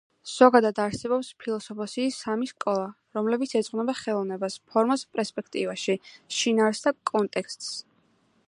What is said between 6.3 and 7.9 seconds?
შინაარსს და კონტექსტს.